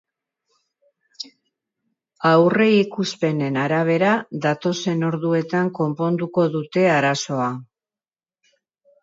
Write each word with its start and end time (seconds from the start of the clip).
Aurreikuspenen 2.29 3.59
arabera, 3.65 4.15
datozen 4.47 5.05
orduetan 5.11 5.71
konponduko 5.83 6.49
dute 6.57 6.89
arazoa. 6.97 7.53